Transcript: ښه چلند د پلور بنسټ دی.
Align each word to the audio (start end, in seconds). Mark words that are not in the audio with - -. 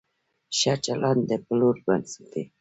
ښه 0.57 0.73
چلند 0.85 1.21
د 1.29 1.31
پلور 1.45 1.75
بنسټ 1.85 2.19
دی. 2.33 2.43